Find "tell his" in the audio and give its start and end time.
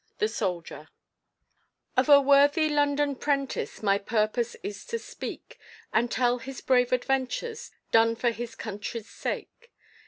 6.09-6.59